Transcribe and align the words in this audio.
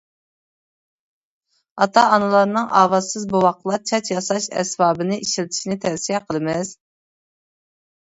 ئاتا-ئانىلارنىڭ 1.85 2.73
ئاۋازسىز 2.81 3.29
بوۋاقلار 3.35 3.85
چاچ 3.93 4.13
ياساش 4.17 4.51
ئەسۋابىنى 4.65 5.23
ئىشلىتىشنى 5.23 5.83
تەۋسىيە 5.87 6.25
قىلىمىز. 6.29 6.77